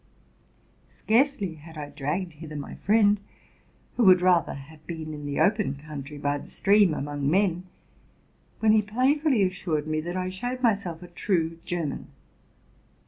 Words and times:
Searcely 0.89 1.53
had 1.57 1.77
I 1.77 1.89
dragged 1.89 2.33
hither 2.33 2.55
my 2.55 2.73
friend, 2.73 3.19
who 3.97 4.03
woul.) 4.05 4.15
rather 4.15 4.55
have 4.55 4.87
been 4.87 5.13
in 5.13 5.27
the 5.27 5.39
open 5.39 5.75
country 5.75 6.17
by 6.17 6.39
the 6.39 6.49
stream, 6.49 6.95
amony 6.95 7.27
men, 7.27 7.67
when 8.61 8.71
he 8.71 8.81
playfully 8.81 9.43
assured 9.43 9.87
me 9.87 10.01
that 10.01 10.17
I 10.17 10.29
showed 10.29 10.63
myself 10.63 11.03
a 11.03 11.07
true 11.07 11.59
German. 11.63 12.07